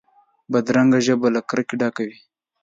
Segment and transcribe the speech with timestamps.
[0.51, 2.19] بدرنګه ژبه له کرکې ډکه وي